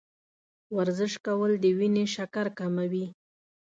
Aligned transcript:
ورزش 0.77 1.13
کول 1.25 1.51
د 1.63 1.65
وینې 1.77 2.05
شکر 2.15 2.45
کموي. 2.59 3.05